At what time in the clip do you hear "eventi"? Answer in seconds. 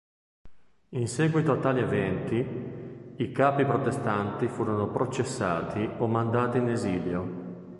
1.81-2.43